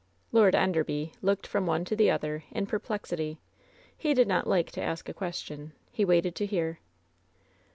Lord 0.31 0.55
Enderby 0.55 1.11
looked 1.21 1.45
from 1.45 1.67
one 1.67 1.85
to 1.85 1.95
the 1.95 2.09
other 2.09 2.43
in 2.49 2.65
perplex 2.65 3.13
ity. 3.13 3.37
He 3.95 4.15
did 4.15 4.27
not 4.27 4.47
like 4.47 4.71
to 4.71 4.81
ask 4.81 5.07
a 5.07 5.13
question— 5.13 5.73
he 5.91 6.03
waited 6.05 6.33
to 6.37 6.47
hear. 6.47 6.79